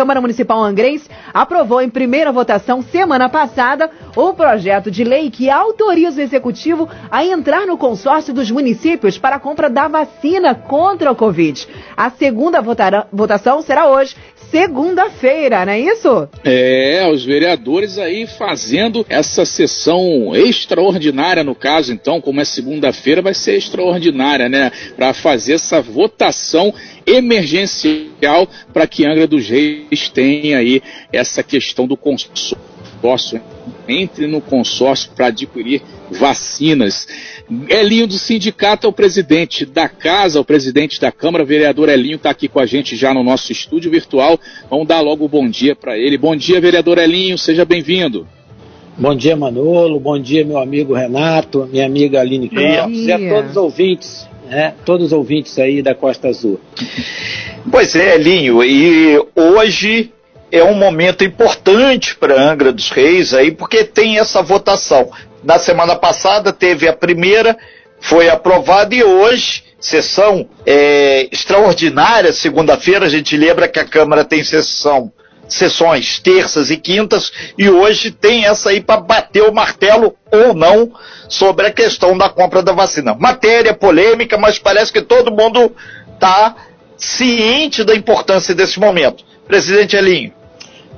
[0.00, 6.22] Câmara Municipal Angrense aprovou em primeira votação semana passada o projeto de lei que autoriza
[6.22, 11.14] o executivo a entrar no consórcio dos municípios para a compra da vacina contra o
[11.14, 11.68] Covid.
[11.94, 12.62] A segunda
[13.12, 14.16] votação será hoje,
[14.50, 16.28] segunda-feira, não é isso?
[16.44, 23.34] É, os vereadores aí fazendo essa sessão extraordinária, no caso, então, como é segunda-feira, vai
[23.34, 24.70] ser extraordinária, né?
[24.96, 26.74] Para fazer essa votação
[27.06, 30.82] emergencial para que Angra dos Reis tenha aí
[31.12, 33.40] essa questão do consórcio.
[33.88, 37.06] Entre no consórcio para adquirir vacinas.
[37.68, 42.16] Elinho do sindicato é o presidente da casa, o presidente da Câmara, o vereador Elinho
[42.16, 44.38] está aqui com a gente já no nosso estúdio virtual.
[44.68, 46.16] Vamos dar logo o bom dia para ele.
[46.16, 48.26] Bom dia, vereador Elinho, seja bem-vindo.
[48.96, 49.98] Bom dia, Manolo.
[49.98, 54.74] Bom dia, meu amigo Renato, minha amiga Aline Campos e a todos os ouvintes, né?
[54.84, 56.60] Todos os ouvintes aí da Costa Azul.
[57.70, 60.12] Pois é, Elinho, e hoje
[60.50, 65.10] é um momento importante para Angra dos Reis aí, porque tem essa votação.
[65.42, 67.56] Na semana passada teve a primeira,
[68.00, 74.42] foi aprovada e hoje, sessão é, extraordinária, segunda-feira, a gente lembra que a Câmara tem
[74.44, 75.12] sessão,
[75.48, 80.92] sessões terças e quintas, e hoje tem essa aí para bater o martelo ou não
[81.28, 83.14] sobre a questão da compra da vacina.
[83.14, 85.74] Matéria polêmica, mas parece que todo mundo
[86.14, 86.56] está
[86.96, 89.24] ciente da importância desse momento.
[89.46, 90.39] Presidente Elinho.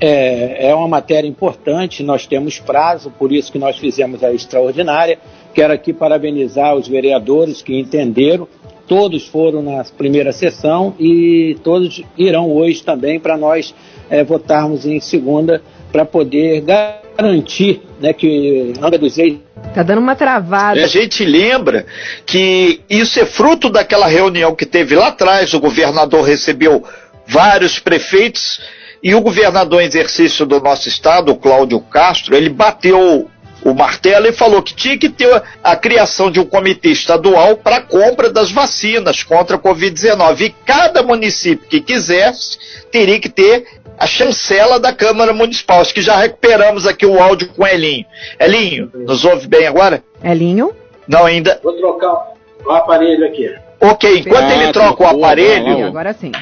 [0.04, 5.16] É, é uma matéria importante, nós temos prazo, por isso que nós fizemos a extraordinária.
[5.54, 8.48] Quero aqui parabenizar os vereadores que entenderam,
[8.88, 13.72] todos foram na primeira sessão e todos irão hoje também para nós
[14.10, 19.38] é, votarmos em segunda para poder garantir né, que Angra dos Reis
[19.72, 20.82] Tá dando uma travada.
[20.82, 21.86] A gente lembra
[22.26, 26.82] que isso é fruto daquela reunião que teve lá atrás, o governador recebeu
[27.24, 28.60] vários prefeitos
[29.02, 33.28] e o governador em exercício do nosso estado, Cláudio Castro, ele bateu
[33.64, 37.76] o martelo e falou que tinha que ter a criação de um comitê estadual para
[37.76, 40.40] a compra das vacinas contra a Covid-19.
[40.40, 42.58] E cada município que quisesse
[42.90, 43.66] teria que ter
[43.98, 45.80] a chancela da Câmara Municipal.
[45.80, 48.04] Acho que já recuperamos aqui o áudio com Elinho.
[48.38, 50.02] Elinho, nos ouve bem agora?
[50.22, 50.72] Elinho?
[51.06, 51.60] Não, ainda.
[51.62, 52.32] Vou trocar
[52.64, 53.52] o aparelho aqui.
[53.80, 55.86] Ok, enquanto ah, ele troca o aparelho.
[55.86, 56.32] Agora sim.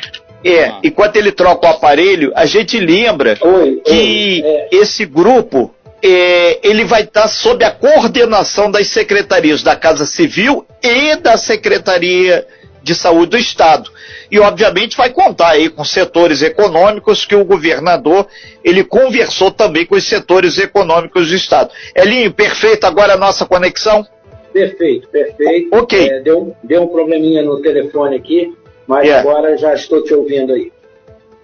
[0.43, 0.81] É, ah.
[0.83, 4.69] enquanto ele troca o aparelho, a gente lembra oi, que oi, é.
[4.73, 11.17] esse grupo é, ele vai estar sob a coordenação das secretarias da Casa Civil e
[11.17, 12.47] da Secretaria
[12.83, 13.91] de Saúde do Estado.
[14.31, 18.27] E obviamente vai contar aí com setores econômicos que o governador
[18.65, 21.71] ele conversou também com os setores econômicos do Estado.
[21.95, 24.07] Elinho, perfeito agora a nossa conexão?
[24.53, 25.69] Perfeito, perfeito.
[25.73, 26.09] Ok.
[26.09, 28.53] É, deu, deu um probleminha no telefone aqui,
[28.87, 29.29] mas yeah.
[29.29, 30.73] agora já estou te ouvindo aí.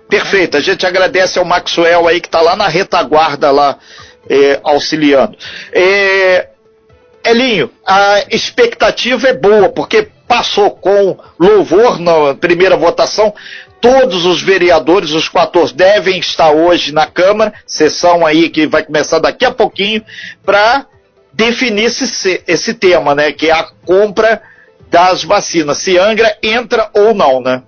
[0.09, 3.79] Perfeito, a gente agradece ao Maxwell aí que está lá na retaguarda lá
[4.29, 5.37] é, auxiliando.
[5.73, 6.49] É,
[7.25, 13.35] Elinho, a expectativa é boa, porque passou com louvor na primeira votação.
[13.81, 19.19] Todos os vereadores, os 14, devem estar hoje na Câmara, sessão aí que vai começar
[19.19, 20.05] daqui a pouquinho,
[20.45, 20.87] para
[21.33, 23.33] definir esse, esse tema, né?
[23.33, 24.41] Que é a compra
[24.91, 27.63] das vacinas, se Angra entra ou não, né?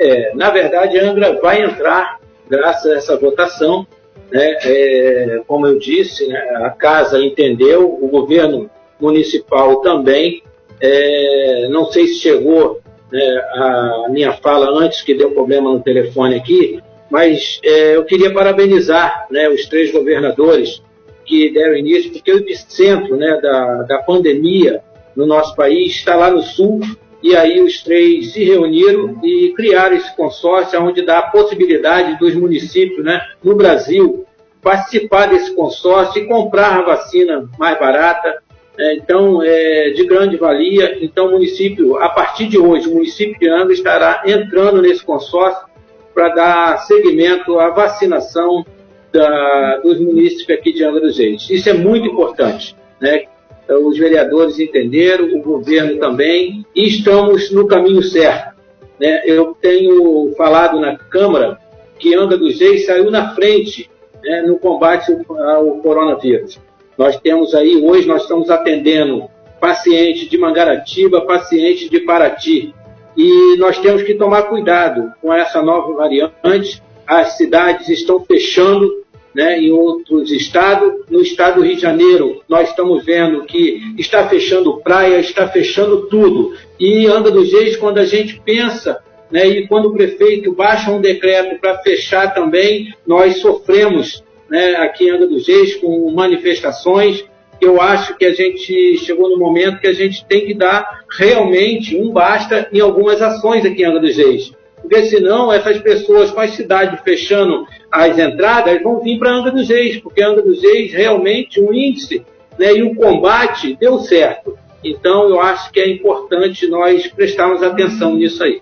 [0.00, 3.86] É, na verdade, Angra vai entrar graças a essa votação.
[4.30, 4.58] Né?
[4.62, 8.70] É, como eu disse, né, a casa entendeu, o governo
[9.00, 10.42] municipal também.
[10.80, 16.36] É, não sei se chegou né, a minha fala antes que deu problema no telefone
[16.36, 20.82] aqui, mas é, eu queria parabenizar né, os três governadores
[21.24, 24.82] que deram início, porque o epicentro né, da, da pandemia
[25.18, 26.80] no nosso país, está lá no sul,
[27.20, 32.36] e aí os três se reuniram e criaram esse consórcio, onde dá a possibilidade dos
[32.36, 34.24] municípios né, no Brasil
[34.62, 38.38] participar desse consórcio e comprar a vacina mais barata.
[38.78, 40.98] É, então, é de grande valia.
[41.00, 45.66] Então, o município, a partir de hoje, o município de Angra estará entrando nesse consórcio
[46.14, 48.64] para dar seguimento à vacinação
[49.12, 51.50] da, dos municípios aqui de Angra dos Reis.
[51.50, 52.76] Isso é muito importante.
[53.00, 53.24] Né?
[53.68, 58.56] Os vereadores entenderam, o governo também, e estamos no caminho certo.
[58.98, 59.22] Né?
[59.26, 61.58] Eu tenho falado na Câmara
[61.98, 63.90] que Anda dos Reis saiu na frente
[64.22, 65.12] né, no combate
[65.54, 66.58] ao coronavírus.
[66.96, 69.28] Nós temos aí, hoje nós estamos atendendo
[69.60, 72.74] pacientes de Mangaratiba, pacientes de Paraty,
[73.16, 76.82] e nós temos que tomar cuidado com essa nova variante.
[77.06, 79.04] As cidades estão fechando
[79.38, 81.04] né, em outros estados.
[81.08, 86.08] No estado do Rio de Janeiro, nós estamos vendo que está fechando praia, está fechando
[86.08, 86.56] tudo.
[86.78, 88.98] E anda do jeito quando a gente pensa
[89.30, 95.04] né, e quando o prefeito baixa um decreto para fechar também, nós sofremos né, aqui
[95.04, 97.24] em Angra dos Reis com manifestações.
[97.60, 101.96] Eu acho que a gente chegou no momento que a gente tem que dar realmente
[101.96, 104.52] um basta em algumas ações aqui em Angra dos Reis.
[104.80, 109.68] Porque senão essas pessoas com a cidade fechando as entradas vão vir para Angra dos
[109.68, 112.24] Reis, porque Angra dos Reis realmente o índice
[112.58, 114.58] né, e o combate deu certo.
[114.84, 118.60] Então, eu acho que é importante nós prestarmos atenção nisso aí.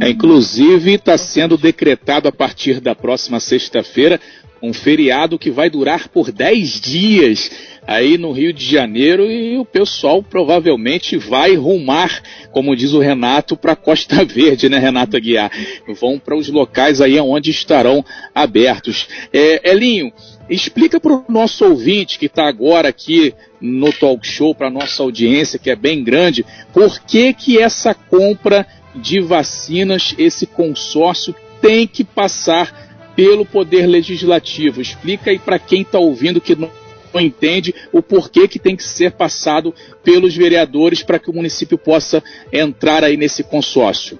[0.00, 4.18] É, inclusive, está sendo decretado a partir da próxima sexta-feira
[4.62, 7.50] um feriado que vai durar por 10 dias
[7.86, 12.22] aí no Rio de Janeiro e o pessoal provavelmente vai rumar,
[12.52, 15.50] como diz o Renato, para Costa Verde, né, Renato Aguiar?
[16.00, 18.04] Vão para os locais aí onde estarão
[18.34, 19.08] abertos.
[19.32, 20.12] É, Elinho,
[20.50, 25.60] Explica para o nosso ouvinte que está agora aqui no talk show, para nossa audiência,
[25.60, 31.32] que é bem grande, por que, que essa compra de vacinas, esse consórcio,
[31.62, 34.80] tem que passar pelo Poder Legislativo.
[34.80, 36.70] Explica aí para quem está ouvindo que não,
[37.12, 41.76] não entende o porquê que tem que ser passado pelos vereadores para que o município
[41.76, 42.22] possa
[42.52, 44.18] entrar aí nesse consórcio.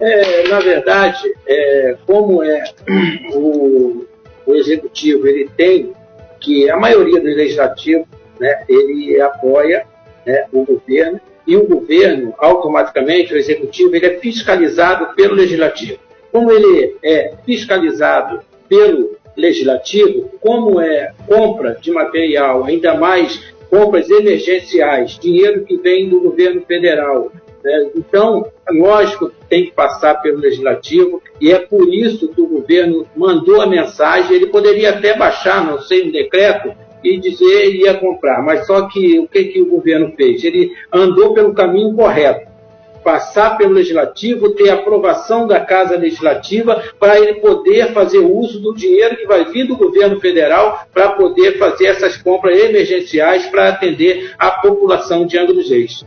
[0.00, 2.64] É, na verdade, é, como é
[3.34, 4.04] o,
[4.46, 5.92] o executivo ele tem
[6.40, 8.06] que a maioria do legislativo
[8.40, 9.86] né, ele apoia
[10.26, 15.98] né, o governo e o governo automaticamente o executivo ele é fiscalizado pelo legislativo
[16.32, 25.18] como ele é fiscalizado pelo legislativo como é compra de material ainda mais compras emergenciais
[25.18, 27.30] dinheiro que vem do governo federal
[27.62, 27.90] né?
[27.94, 33.60] Então, lógico, tem que passar pelo legislativo e é por isso que o governo mandou
[33.60, 34.34] a mensagem.
[34.34, 39.18] Ele poderia até baixar, não sei, um decreto e dizer ia comprar, mas só que
[39.18, 40.44] o que, que o governo fez?
[40.44, 42.51] Ele andou pelo caminho correto
[43.02, 49.16] passar pelo legislativo, ter aprovação da Casa Legislativa para ele poder fazer uso do dinheiro
[49.16, 54.50] que vai vir do governo federal para poder fazer essas compras emergenciais para atender a
[54.50, 56.04] população de Angra dos Reis.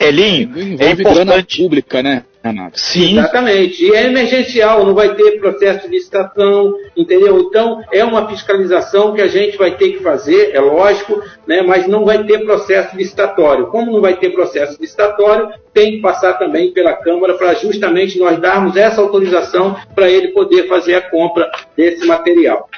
[0.00, 1.62] Elinho, é importante.
[1.62, 2.80] pública, né, Renato?
[2.80, 3.18] Sim.
[3.18, 3.84] Exatamente.
[3.84, 7.38] E é emergencial, não vai ter processo de licitação, entendeu?
[7.38, 11.86] Então, é uma fiscalização que a gente vai ter que fazer, é lógico, né, mas
[11.86, 13.66] não vai ter processo licitatório.
[13.66, 18.40] Como não vai ter processo licitatório, tem que passar também pela Câmara para justamente nós
[18.40, 22.70] darmos essa autorização para ele poder fazer a compra desse material.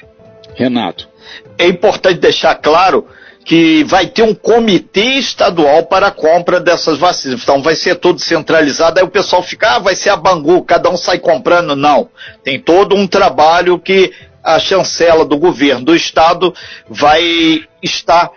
[0.57, 1.09] Renato.
[1.57, 3.07] É importante deixar claro
[3.45, 7.43] que vai ter um comitê estadual para a compra dessas vacinas.
[7.43, 10.89] Então vai ser tudo centralizado, aí o pessoal fica, ah, vai ser a Bangu, cada
[10.91, 11.75] um sai comprando.
[11.75, 12.09] Não.
[12.45, 14.13] Tem todo um trabalho que
[14.43, 16.55] a chancela do governo do estado
[16.89, 18.31] vai estar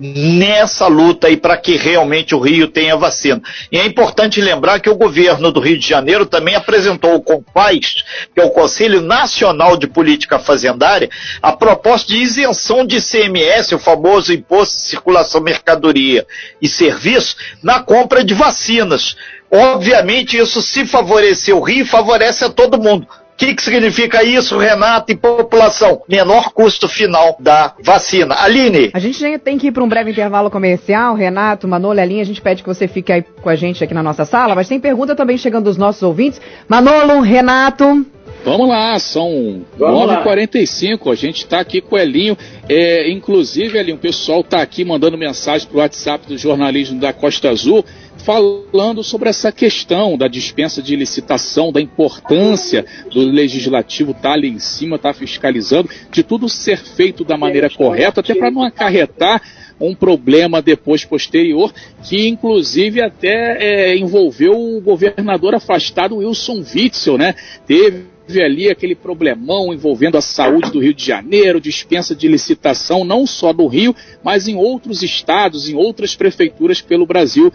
[0.00, 3.42] nessa luta aí para que realmente o Rio tenha vacina.
[3.70, 8.02] E é importante lembrar que o governo do Rio de Janeiro também apresentou o CONFAS,
[8.34, 11.10] que é o Conselho Nacional de Política Fazendária,
[11.42, 16.26] a proposta de isenção de CMS, o famoso Imposto de Circulação Mercadoria
[16.62, 19.16] e Serviço, na compra de vacinas.
[19.52, 23.06] Obviamente, isso se favorecer o Rio, favorece a todo mundo
[23.40, 26.02] que, que significa isso, Renato, e população?
[26.06, 28.34] Menor custo final da vacina.
[28.34, 28.90] Aline.
[28.92, 31.14] A gente tem que ir para um breve intervalo comercial.
[31.14, 34.02] Renato, Manolo, Aline, a gente pede que você fique aí com a gente aqui na
[34.02, 36.38] nossa sala, mas tem pergunta também chegando dos nossos ouvintes.
[36.68, 38.04] Manolo, Renato.
[38.44, 42.36] Vamos lá, são 9h45, a gente está aqui com o Elinho.
[42.68, 47.12] É, inclusive, Elinho, o pessoal está aqui mandando mensagem para o WhatsApp do jornalismo da
[47.12, 47.84] Costa Azul
[48.20, 54.48] falando sobre essa questão da dispensa de licitação, da importância do legislativo estar tá ali
[54.48, 58.62] em cima, estar tá fiscalizando, de tudo ser feito da maneira correta, até para não
[58.62, 59.42] acarretar
[59.80, 61.72] um problema depois posterior,
[62.04, 67.34] que inclusive até é, envolveu o governador afastado Wilson Witzel, né?
[67.66, 68.04] Teve
[68.38, 73.52] ali aquele problemão envolvendo a saúde do Rio de Janeiro, dispensa de licitação não só
[73.52, 77.52] do Rio, mas em outros estados, em outras prefeituras pelo Brasil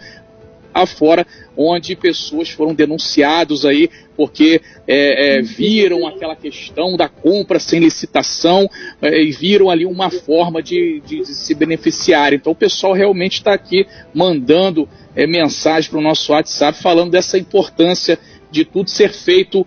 [0.82, 7.80] afora, onde pessoas foram denunciados aí porque é, é, viram aquela questão da compra sem
[7.80, 8.68] licitação
[9.02, 12.32] é, e viram ali uma forma de, de, de se beneficiar.
[12.32, 17.38] Então o pessoal realmente está aqui mandando é, mensagem para o nosso WhatsApp falando dessa
[17.38, 18.18] importância
[18.50, 19.66] de tudo ser feito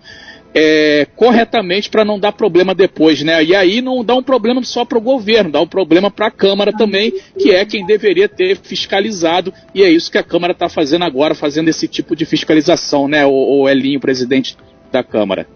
[0.54, 3.42] é, corretamente para não dar problema depois, né?
[3.42, 6.30] E aí não dá um problema só para o governo, dá um problema para a
[6.30, 10.68] Câmara também, que é quem deveria ter fiscalizado, e é isso que a Câmara está
[10.68, 14.56] fazendo agora, fazendo esse tipo de fiscalização, né, o, o Elinho, presidente
[14.90, 15.46] da Câmara.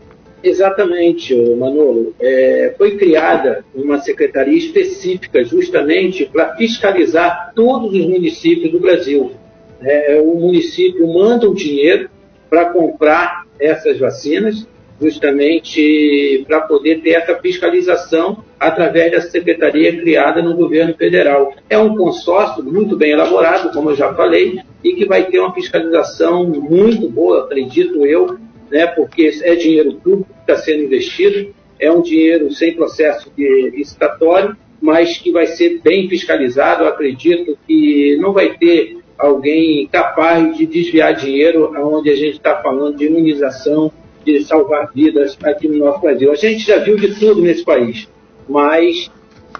[0.42, 2.14] Exatamente, Manolo.
[2.20, 9.32] É, foi criada uma secretaria específica justamente para fiscalizar todos os municípios do Brasil.
[9.80, 12.10] É, o município manda o dinheiro
[12.50, 14.66] para comprar essas vacinas,
[15.00, 21.52] justamente para poder ter essa fiscalização através dessa secretaria criada no governo federal.
[21.68, 25.52] É um consórcio muito bem elaborado, como eu já falei, e que vai ter uma
[25.52, 28.38] fiscalização muito boa, acredito eu,
[28.70, 33.70] né, porque é dinheiro público que está sendo investido, é um dinheiro sem processo de
[33.70, 36.84] licitatório, mas que vai ser bem fiscalizado.
[36.84, 42.96] Acredito que não vai ter alguém capaz de desviar dinheiro onde a gente está falando
[42.96, 43.92] de imunização,
[44.24, 46.32] de salvar vidas aqui no nosso Brasil.
[46.32, 48.08] A gente já viu de tudo nesse país,
[48.48, 49.10] mas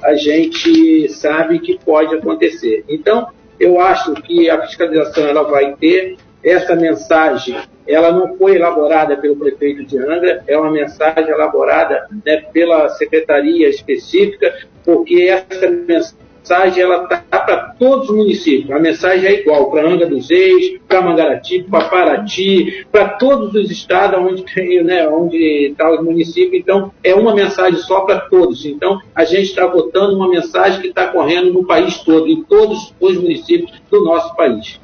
[0.02, 2.84] a gente sabe que pode acontecer.
[2.88, 3.28] Então,
[3.58, 7.56] eu acho que a fiscalização ela vai ter essa mensagem.
[7.86, 13.68] Ela não foi elaborada pelo prefeito de Angra, é uma mensagem elaborada né, pela secretaria
[13.68, 14.54] específica,
[14.84, 18.70] porque essa mensagem mensagem ela está para todos os municípios.
[18.70, 23.70] A mensagem é igual para Anga dos Reis, para Mangaratiba, para Paraty, para todos os
[23.70, 26.58] estados onde tem, né, onde está o município.
[26.58, 28.66] Então, é uma mensagem só para todos.
[28.66, 32.92] Então, a gente está botando uma mensagem que está correndo no país todo, em todos
[33.00, 34.78] os municípios do nosso país.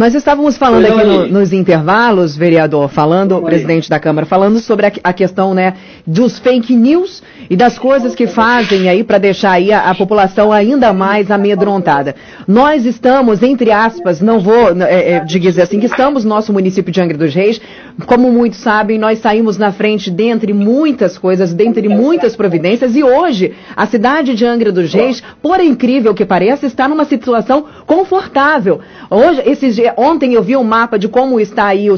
[0.00, 4.86] Nós estávamos falando aqui no, nos intervalos, vereador, falando, o presidente da Câmara, falando sobre
[4.86, 5.74] a, a, questão né,
[6.06, 10.50] dos fake news e das coisas que fazem aí para deixar aí a, a, população
[10.52, 12.14] ainda mais amedrontada.
[12.48, 16.90] Nós estamos, entre aspas, não vou é, é, dizer assim, que estamos no nosso município
[16.90, 17.60] de Angra dos Reis,
[18.06, 23.52] como muitos sabem, nós saímos na frente dentre muitas coisas, dentre muitas providências, e hoje
[23.76, 28.80] a cidade de Angra dos Reis, por incrível que pareça, está numa situação confortável.
[29.10, 31.88] Hoje, esses ontem eu vi um mapa de como está aí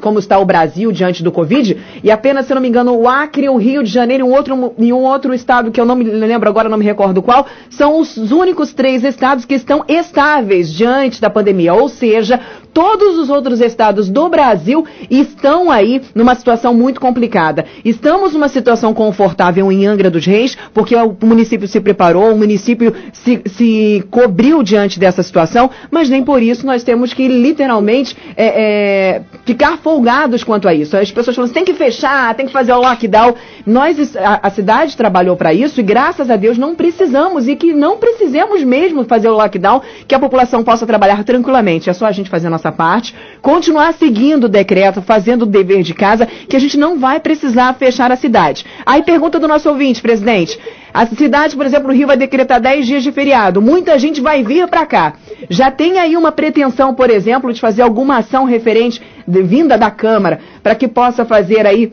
[0.00, 3.48] como está o Brasil diante do Covid, e apenas, se não me engano, o Acre,
[3.48, 6.04] o Rio de Janeiro e um outro, e um outro estado que eu não me
[6.04, 11.20] lembro agora, não me recordo qual, são os únicos três estados que estão estáveis diante
[11.20, 11.74] da pandemia.
[11.74, 12.40] Ou seja,
[12.72, 17.64] todos os outros estados do Brasil estão aí numa situação muito complicada.
[17.84, 22.94] Estamos numa situação confortável em Angra dos Reis, porque o município se preparou, o município
[23.12, 28.46] se, se cobriu diante dessa situação, mas nem por isso nós temos que literalmente é,
[28.46, 30.96] é, ficar folgados quanto a isso.
[30.96, 33.34] As pessoas falam, tem que fechar, tem que fazer o lockdown.
[33.66, 37.72] Nós, a, a cidade trabalhou para isso e graças a Deus não precisamos e que
[37.72, 41.90] não precisemos mesmo fazer o lockdown, que a população possa trabalhar tranquilamente.
[41.90, 45.82] É só a gente fazer a nossa parte, continuar seguindo o decreto, fazendo o dever
[45.82, 48.64] de casa, que a gente não vai precisar fechar a cidade.
[48.86, 50.58] Aí pergunta do nosso ouvinte, presidente.
[50.92, 53.62] A cidade, por exemplo, o Rio vai decretar 10 dias de feriado.
[53.62, 55.14] Muita gente vai vir para cá.
[55.48, 59.90] Já tem aí uma pretensão, por exemplo, de fazer alguma ação referente, de, vinda da
[59.90, 61.92] Câmara, para que possa fazer aí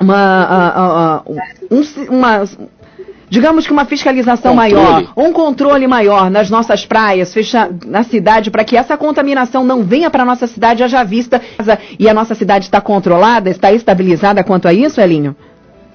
[0.00, 1.38] uma, uh, uh, uh,
[1.70, 2.44] um, uma
[3.32, 4.74] digamos que uma fiscalização controle.
[4.74, 9.82] maior, um controle maior nas nossas praias, fecha na cidade, para que essa contaminação não
[9.82, 11.40] venha para a nossa cidade já vista
[11.98, 15.34] e a nossa cidade está controlada, está estabilizada quanto a isso, Elinho?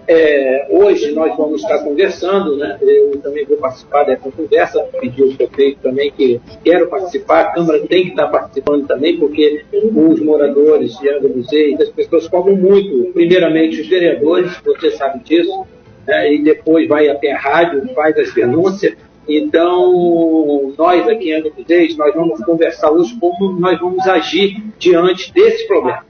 [0.08, 2.76] É, hoje nós vamos estar conversando, né?
[2.82, 7.80] eu também vou participar dessa conversa, pedi ao prefeito também que quero participar, a Câmara
[7.88, 12.56] tem que estar participando também, porque os moradores de Angra dos Reis, as pessoas cobram
[12.56, 15.68] muito, primeiramente os vereadores, você sabe disso,
[16.08, 18.96] né, e depois vai até a rádio, faz as denúncias.
[19.28, 21.52] Então, nós aqui em Angra
[21.98, 26.06] nós vamos conversar hoje como nós vamos agir diante desse problema.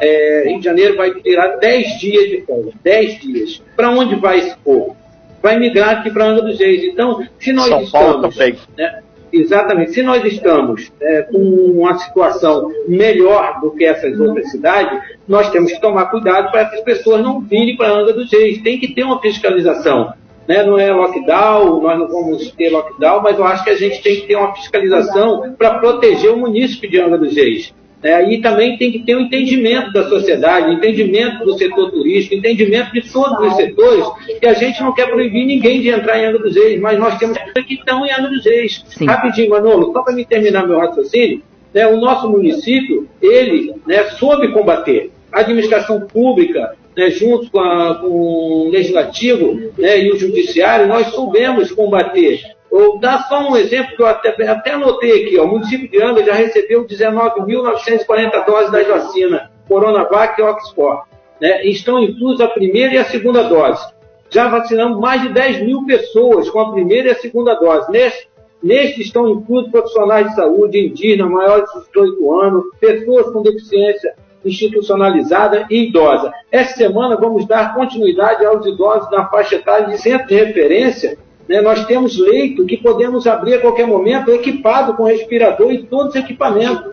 [0.00, 3.62] É, Rio de Janeiro vai tirar 10 dias de folga, 10 dias.
[3.76, 4.96] Para onde vai esse povo?
[5.40, 6.82] Vai migrar aqui para Angra dos Reis.
[6.82, 8.36] Então, se nós São estamos...
[8.76, 9.00] Né,
[9.32, 9.92] Exatamente.
[9.92, 15.72] Se nós estamos é, com uma situação melhor do que essas outras cidades, nós temos
[15.72, 18.60] que tomar cuidado para que as pessoas não virem para a Angra dos Reis.
[18.62, 20.12] Tem que ter uma fiscalização.
[20.48, 20.64] Né?
[20.64, 24.16] Não é lockdown, nós não vamos ter lockdown, mas eu acho que a gente tem
[24.16, 27.72] que ter uma fiscalização para proteger o município de Angra dos Reis.
[28.02, 32.92] É, e também tem que ter um entendimento da sociedade, entendimento do setor turístico, entendimento
[32.92, 34.06] de todos os setores,
[34.40, 37.18] que a gente não quer proibir ninguém de entrar em Angra dos Reis, mas nós
[37.18, 38.82] temos que estão em Angra dos Reis.
[38.86, 39.04] Sim.
[39.04, 41.42] Rapidinho, Manolo, só para me terminar meu raciocínio,
[41.74, 45.10] né, o nosso município, ele né, soube combater.
[45.30, 51.08] A administração pública, né, junto com, a, com, o legislativo né, e o judiciário, nós
[51.08, 55.38] soubemos combater Vou dar só um exemplo que eu até, até anotei aqui.
[55.38, 55.44] Ó.
[55.44, 61.02] O município de Angra já recebeu 19.940 doses da vacina Coronavac e Oxford.
[61.40, 61.66] Né?
[61.66, 63.84] Estão inclusas a primeira e a segunda dose.
[64.30, 67.90] Já vacinamos mais de 10 mil pessoas com a primeira e a segunda dose.
[67.90, 68.28] Neste,
[68.62, 75.66] neste estão inclusos profissionais de saúde, indígenas, maiores de 18 anos, pessoas com deficiência institucionalizada
[75.68, 76.32] e idosa.
[76.52, 81.18] Essa semana vamos dar continuidade aos idosos na faixa etária de centro de referência
[81.50, 86.10] né, nós temos leito que podemos abrir a qualquer momento equipado com respirador e todos
[86.10, 86.92] os equipamentos.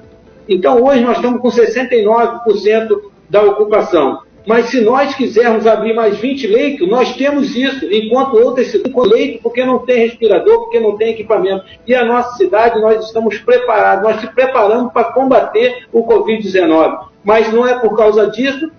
[0.49, 4.23] Então, hoje nós estamos com 69% da ocupação.
[4.47, 9.43] Mas se nós quisermos abrir mais 20 leitos, nós temos isso, enquanto outras ficam leito
[9.43, 11.63] porque não tem respirador, porque não tem equipamento.
[11.85, 16.97] E a nossa cidade, nós estamos preparados, nós se preparamos para combater o Covid-19.
[17.23, 18.71] Mas não é por causa disso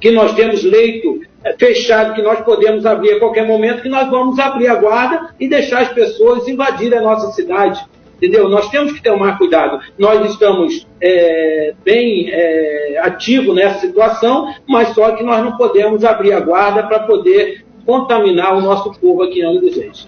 [0.00, 4.08] que nós temos leito é, fechado, que nós podemos abrir a qualquer momento, que nós
[4.10, 7.84] vamos abrir a guarda e deixar as pessoas invadirem a nossa cidade.
[8.16, 8.50] Entendeu?
[8.50, 9.80] Nós temos que tomar cuidado.
[9.98, 16.34] Nós estamos é, bem é, ativos nessa situação, mas só que nós não podemos abrir
[16.34, 20.06] a guarda para poder contaminar o nosso povo aqui em Angra dos Reis.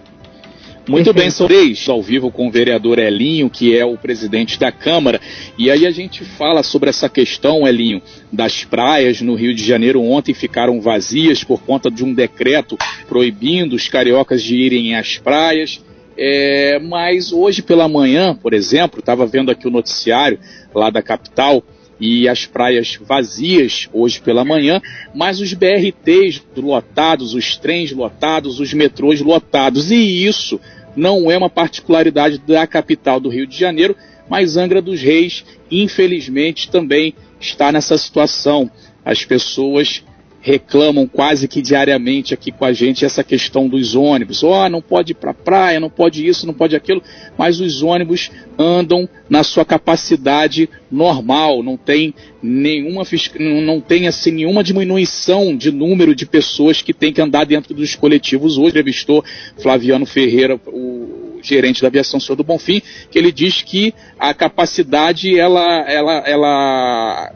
[0.89, 4.73] Muito bem, são três ao vivo com o vereador Elinho, que é o presidente da
[4.73, 5.21] Câmara.
[5.57, 10.03] E aí a gente fala sobre essa questão, Elinho, das praias no Rio de Janeiro
[10.03, 12.77] ontem ficaram vazias por conta de um decreto
[13.09, 15.81] proibindo os cariocas de irem às praias.
[16.17, 20.39] É, mas hoje pela manhã, por exemplo, estava vendo aqui o noticiário
[20.75, 21.63] lá da capital
[22.03, 24.83] e as praias vazias hoje pela manhã,
[25.15, 29.93] mas os BRTs lotados, os trens lotados, os metrôs lotados.
[29.93, 30.61] E isso
[30.97, 33.97] não é uma particularidade da capital do Rio de Janeiro,
[34.29, 38.69] mas Angra dos Reis, infelizmente, também está nessa situação.
[39.05, 40.03] As pessoas
[40.43, 44.43] reclamam quase que diariamente aqui com a gente essa questão dos ônibus.
[44.43, 47.01] Oh, não pode ir para a praia, não pode isso, não pode aquilo,
[47.39, 53.05] mas os ônibus andam na sua capacidade normal, não tem nenhuma
[53.39, 57.95] não tem assim nenhuma diminuição de número de pessoas que tem que andar dentro dos
[57.95, 58.59] coletivos.
[58.59, 59.25] Hoje entrevistou
[59.59, 65.39] Flaviano Ferreira, o gerente da aviação Senhor do Bonfim, que ele diz que a capacidade
[65.39, 67.33] ela ela ela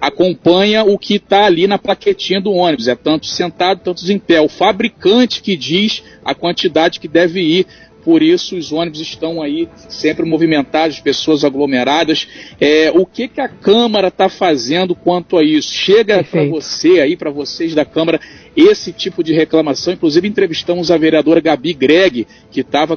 [0.00, 2.88] acompanha o que está ali na plaquetinha do ônibus.
[2.88, 4.40] É tanto sentado, tantos em pé.
[4.40, 7.66] O fabricante que diz a quantidade que deve ir.
[8.06, 12.28] Por isso os ônibus estão aí sempre movimentados, pessoas aglomeradas.
[12.60, 15.72] É, o que, que a Câmara está fazendo quanto a isso?
[15.72, 18.20] Chega para você aí, para vocês da Câmara,
[18.56, 19.92] esse tipo de reclamação.
[19.92, 22.96] Inclusive, entrevistamos a vereadora Gabi Greg, que estava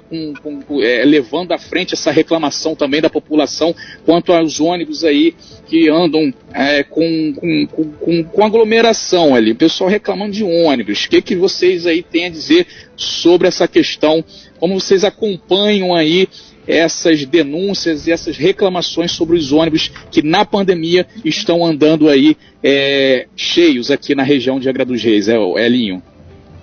[0.83, 5.33] é, levando à frente essa reclamação também da população quanto aos ônibus aí
[5.65, 9.53] que andam é, com, com, com, com, aglomeração ali.
[9.53, 11.05] O pessoal reclamando de ônibus.
[11.05, 14.23] O que, que vocês aí têm a dizer sobre essa questão?
[14.59, 16.27] Como vocês acompanham aí
[16.67, 23.25] essas denúncias e essas reclamações sobre os ônibus que na pandemia estão andando aí é,
[23.35, 26.03] cheios aqui na região de Agra dos Reis, é, Elinho?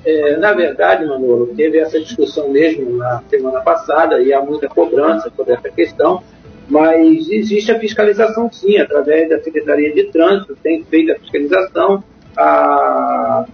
[0.04, 5.32] É, na verdade, Manolo, teve essa discussão mesmo na semana passada e há muita cobrança
[5.37, 6.22] sobre essa questão,
[6.68, 12.04] mas existe a fiscalização sim, através da Secretaria de Trânsito, tem feito a fiscalização,
[12.37, 13.44] a,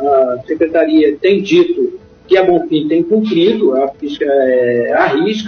[0.00, 4.94] a Secretaria tem dito que a Bonfim tem cumprido, a, é,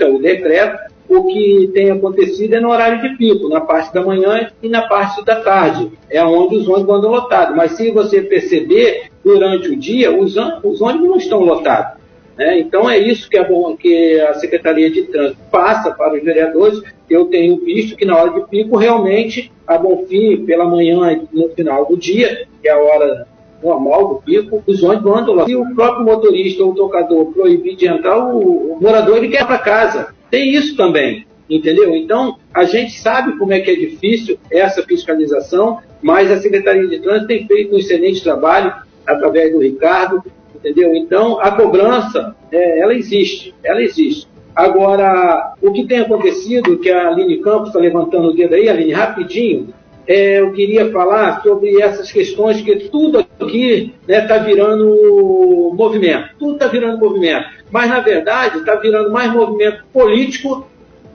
[0.08, 4.50] o decreto, o que tem acontecido é no horário de pico, na parte da manhã
[4.62, 7.56] e na parte da tarde, é onde os ônibus andam lotados.
[7.56, 12.00] Mas se você perceber, durante o dia, os, os ônibus não estão lotados.
[12.36, 12.58] Né?
[12.58, 16.82] Então é isso que, é bom, que a Secretaria de Trânsito passa para os vereadores.
[17.08, 21.48] Eu tenho visto que na hora de pico, realmente, a Bonfim, pela manhã e no
[21.50, 23.26] final do dia, que é a hora
[23.62, 25.44] normal do pico, os ônibus andam lá.
[25.46, 29.46] Se o próprio motorista ou o tocador proibir de entrar, o, o morador ele quer
[29.46, 30.14] para casa.
[30.30, 31.94] Tem isso também, entendeu?
[31.94, 36.98] Então, a gente sabe como é que é difícil essa fiscalização, mas a Secretaria de
[36.98, 38.72] Trânsito tem feito um excelente trabalho
[39.06, 40.22] através do Ricardo,
[40.54, 40.94] entendeu?
[40.94, 44.26] Então, a cobrança, é, ela existe, ela existe.
[44.54, 48.92] Agora, o que tem acontecido, que a Aline Campos está levantando o dedo aí, Aline,
[48.92, 49.68] rapidinho,
[50.06, 56.30] é, eu queria falar sobre essas questões que tudo aqui está né, tá virando movimento.
[56.38, 57.46] Tudo está virando movimento.
[57.70, 60.66] Mas, na verdade, está virando mais movimento político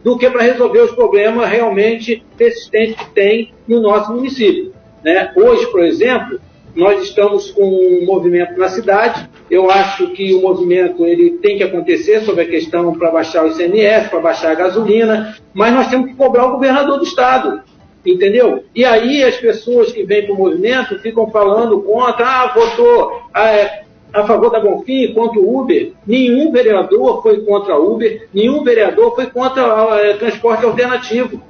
[0.04, 4.73] do que para resolver os problemas realmente persistentes que tem no nosso município.
[5.04, 5.32] Né?
[5.36, 6.39] Hoje, por exemplo,
[6.75, 9.30] nós estamos com um movimento na cidade.
[9.49, 13.49] Eu acho que o movimento ele tem que acontecer sobre a questão para baixar o
[13.49, 17.62] ICMS, para baixar a gasolina, mas nós temos que cobrar o governador do estado.
[18.06, 18.64] Entendeu?
[18.74, 23.42] E aí as pessoas que vêm para o movimento ficam falando contra, ah, votou a,
[23.42, 25.94] ah, é, a favor da Bonfim, contra o Uber.
[26.06, 31.42] Nenhum vereador foi contra o Uber, nenhum vereador foi contra o é, transporte alternativo.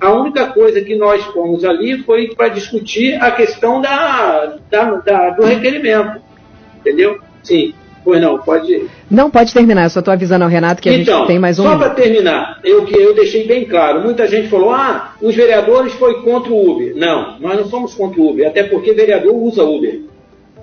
[0.00, 5.30] A única coisa que nós fomos ali foi para discutir a questão da, da, da,
[5.30, 6.20] do requerimento.
[6.80, 7.20] Entendeu?
[7.42, 7.72] Sim.
[8.04, 8.86] Pois não, pode.
[9.10, 9.84] Não, pode terminar.
[9.84, 11.62] Eu só estou avisando ao Renato que então, a gente tem mais um.
[11.62, 14.02] Só para terminar, eu que eu deixei bem claro.
[14.02, 16.94] Muita gente falou: ah, os vereadores foi contra o Uber.
[16.96, 20.00] Não, nós não somos contra o Uber, até porque vereador usa Uber.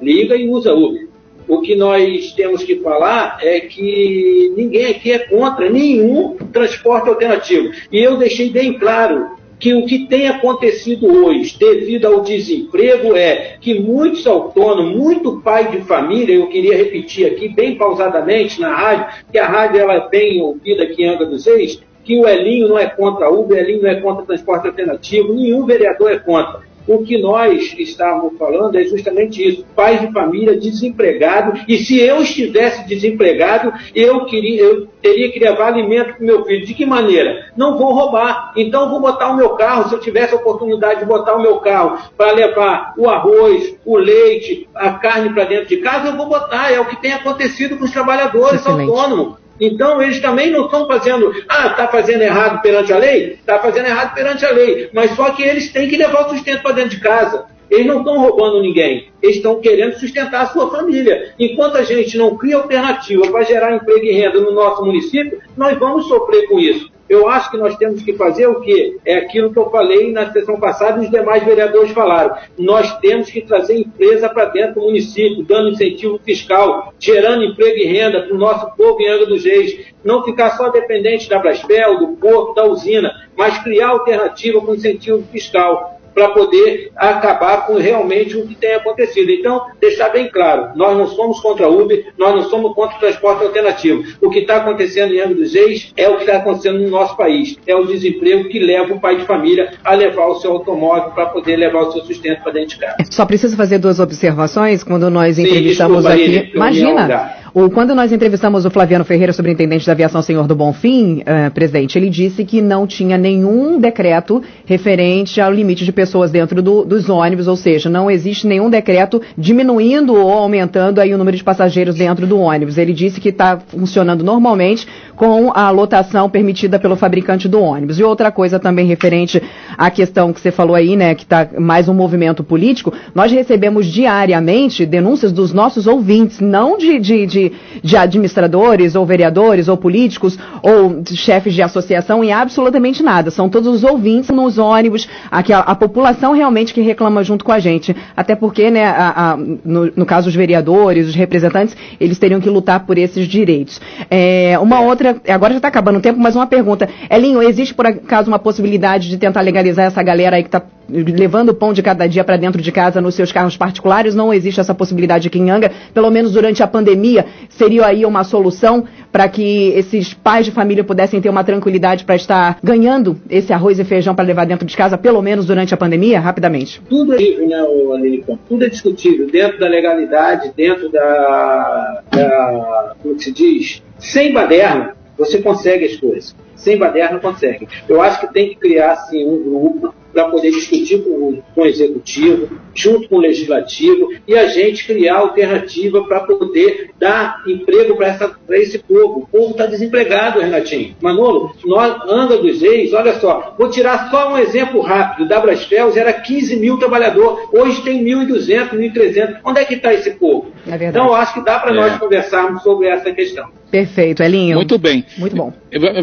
[0.02, 1.08] Liga e usa Uber.
[1.48, 7.72] O que nós temos que falar é que ninguém aqui é contra nenhum transporte alternativo.
[7.92, 13.58] E eu deixei bem claro que o que tem acontecido hoje, devido ao desemprego, é
[13.60, 19.24] que muitos autônomos, muito pai de família, eu queria repetir aqui bem pausadamente na rádio,
[19.32, 22.70] que a rádio ela é bem ouvida aqui em Angra dos Reis, que o Elinho
[22.70, 26.20] não é contra a Uber, o Elinho não é contra transporte alternativo, nenhum vereador é
[26.20, 26.69] contra.
[26.90, 31.62] O que nós estávamos falando é justamente isso: pais de família desempregados.
[31.68, 36.44] E se eu estivesse desempregado, eu, queria, eu teria que levar alimento para o meu
[36.44, 36.66] filho.
[36.66, 37.52] De que maneira?
[37.56, 38.54] Não vou roubar.
[38.58, 39.88] Então vou botar o meu carro.
[39.88, 43.96] Se eu tivesse a oportunidade de botar o meu carro para levar o arroz, o
[43.96, 46.72] leite, a carne para dentro de casa, eu vou botar.
[46.74, 48.90] É o que tem acontecido com os trabalhadores Excelente.
[48.90, 49.38] autônomos.
[49.60, 53.34] Então, eles também não estão fazendo, ah, está fazendo errado perante a lei?
[53.34, 54.90] Está fazendo errado perante a lei.
[54.94, 57.46] Mas só que eles têm que levar o sustento para dentro de casa.
[57.70, 59.10] Eles não estão roubando ninguém.
[59.22, 61.34] Eles estão querendo sustentar a sua família.
[61.38, 65.78] Enquanto a gente não cria alternativa para gerar emprego e renda no nosso município, nós
[65.78, 66.90] vamos sofrer com isso.
[67.10, 68.98] Eu acho que nós temos que fazer o quê?
[69.04, 72.36] É aquilo que eu falei na sessão passada e os demais vereadores falaram.
[72.58, 77.86] Nós temos que trazer empresa para dentro do município, dando incentivo fiscal, gerando emprego e
[77.86, 79.88] renda para o nosso povo em Angra dos Reis.
[80.04, 85.24] Não ficar só dependente da Braspel, do porto, da usina, mas criar alternativa com incentivo
[85.32, 89.32] fiscal para poder acabar com realmente o que tem acontecido.
[89.32, 93.00] Então, deixar bem claro, nós não somos contra a Uber, nós não somos contra o
[93.00, 94.04] transporte alternativo.
[94.22, 97.16] O que está acontecendo em Angra dos Reis é o que está acontecendo no nosso
[97.16, 97.58] país.
[97.66, 101.28] É o desemprego que leva o pai de família a levar o seu automóvel para
[101.28, 102.96] poder levar o seu sustento para dentro de casa.
[103.10, 106.56] Só preciso fazer duas observações quando nós entrevistamos Sim, desculpa, aqui.
[106.56, 107.40] Imagina!
[107.54, 111.98] O, quando nós entrevistamos o Flaviano Ferreira, superintendente da aviação Senhor do Bonfim, uh, presidente,
[111.98, 117.10] ele disse que não tinha nenhum decreto referente ao limite de pessoas dentro do, dos
[117.10, 121.96] ônibus, ou seja, não existe nenhum decreto diminuindo ou aumentando aí o número de passageiros
[121.96, 122.78] dentro do ônibus.
[122.78, 124.88] Ele disse que está funcionando normalmente
[125.20, 128.00] com a lotação permitida pelo fabricante do ônibus.
[128.00, 129.44] E outra coisa também referente
[129.78, 133.86] à questão que você falou aí, né, que está mais um movimento político, nós recebemos
[133.86, 137.50] diariamente denúncias dos nossos ouvintes, não de, de, de
[137.84, 143.32] de, administradores, ou vereadores, ou políticos, ou chefes de associação, em absolutamente nada.
[143.32, 147.60] São todos os ouvintes nos ônibus, a, a população realmente que reclama junto com a
[147.60, 147.96] gente.
[148.16, 152.50] Até porque, né, a, a, no, no, caso os vereadores, os representantes, eles teriam que
[152.50, 153.80] lutar por esses direitos.
[154.10, 156.88] É, uma outra, agora já está acabando o tempo, mas uma pergunta.
[157.10, 161.50] Elinho, existe por acaso uma possibilidade de tentar legalizar essa galera aí que está levando
[161.50, 164.16] o pão de cada dia para dentro de casa nos seus carros particulares?
[164.16, 168.24] Não existe essa possibilidade aqui em Anga, pelo menos durante a pandemia seria aí uma
[168.24, 173.52] solução para que esses pais de família pudessem ter uma tranquilidade para estar ganhando esse
[173.52, 176.82] arroz e feijão para levar dentro de casa, pelo menos durante a pandemia, rapidamente?
[176.90, 178.38] Tudo é discutível, né?
[178.48, 185.42] Tudo é discutível dentro da legalidade, dentro da, da como se diz, sem baderna, você
[185.42, 186.36] consegue as coisas.
[186.56, 187.68] Sem baderna consegue.
[187.88, 191.66] Eu acho que tem que criar assim um grupo para poder discutir com, com, o
[191.66, 198.58] executivo, junto com o legislativo, e a gente criar alternativa para poder dar emprego para
[198.58, 199.20] esse povo.
[199.20, 200.96] O povo está desempregado, Renatinho.
[201.02, 205.28] Manolo, nós, Anga dos Reis, olha só, vou tirar só um exemplo rápido.
[205.28, 209.38] Da Brasfels era 15 mil trabalhadores, hoje tem 1.200, 1.300.
[209.44, 210.52] Onde é que está esse povo?
[210.68, 211.76] É então, eu acho que dá para é.
[211.76, 213.50] nós conversarmos sobre essa questão.
[213.72, 214.56] Perfeito, Elinho.
[214.56, 215.06] Muito bem.
[215.18, 215.54] Muito bom.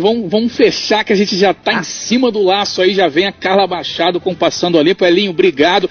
[0.00, 1.80] Vamos, vamos fechar que a gente já está ah.
[1.80, 5.04] em cima do laço aí, já vem a Carla Machado com Passando a Limpo.
[5.04, 5.90] Elinho, obrigado.